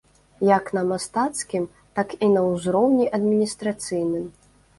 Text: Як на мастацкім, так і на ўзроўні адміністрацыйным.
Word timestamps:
Як 0.57 0.69
на 0.77 0.81
мастацкім, 0.91 1.67
так 1.99 2.15
і 2.29 2.31
на 2.35 2.41
ўзроўні 2.49 3.05
адміністрацыйным. 3.19 4.27